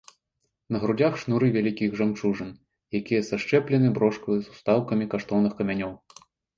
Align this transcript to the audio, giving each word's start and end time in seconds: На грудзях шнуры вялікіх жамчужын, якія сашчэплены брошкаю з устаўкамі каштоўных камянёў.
На 0.75 0.79
грудзях 0.83 1.19
шнуры 1.23 1.47
вялікіх 1.57 1.89
жамчужын, 2.01 2.51
якія 3.03 3.21
сашчэплены 3.31 3.95
брошкаю 4.01 4.39
з 4.43 4.47
устаўкамі 4.59 5.05
каштоўных 5.17 5.53
камянёў. 5.63 5.99